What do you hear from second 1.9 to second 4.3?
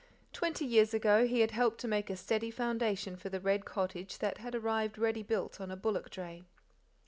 a steady foundation for the red cottage